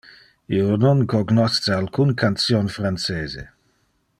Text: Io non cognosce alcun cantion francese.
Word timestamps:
Io 0.59 0.77
non 0.83 1.03
cognosce 1.11 1.75
alcun 1.75 2.15
cantion 2.23 2.73
francese. 2.79 3.45